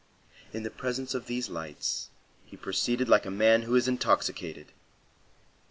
[0.51, 2.09] In the presence of these lights,
[2.43, 4.71] he proceeded like a man who is intoxicated.